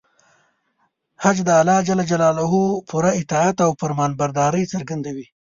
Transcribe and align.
حج 1.23 1.37
د 1.47 1.49
الله 1.59 1.79
د 1.85 1.89
امر 1.93 2.43
پوره 2.89 3.11
اطاعت 3.21 3.57
او 3.65 3.71
فرمانبرداري 3.81 4.63
څرګندوي. 4.73 5.25